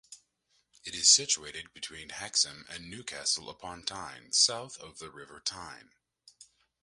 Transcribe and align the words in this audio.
It 0.83 0.95
is 0.95 1.13
situated 1.13 1.73
between 1.75 2.09
Hexham 2.09 2.65
and 2.67 2.89
Newcastle 2.89 3.51
upon 3.51 3.83
Tyne, 3.83 4.31
south 4.33 4.75
of 4.79 4.97
the 4.97 5.11
River 5.11 5.39
Tyne. 5.39 5.91